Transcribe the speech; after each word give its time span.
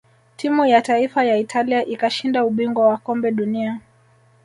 timu 0.35 0.65
ya 0.65 0.81
taifa 0.81 1.23
ya 1.23 1.37
italia 1.37 1.85
ikashinda 1.85 2.45
ubingwa 2.45 2.87
wa 2.87 2.97
kombe 2.97 3.31
dunia 3.31 3.81